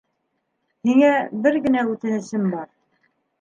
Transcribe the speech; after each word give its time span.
-Һиңә 0.89 1.11
бер 1.43 1.59
генә 1.67 1.85
үтенесем 1.93 2.49
бар. 2.57 2.67